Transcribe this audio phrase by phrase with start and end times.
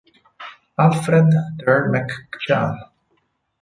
[0.85, 1.29] Al'fred
[1.61, 2.73] Ter-Mkrtčjan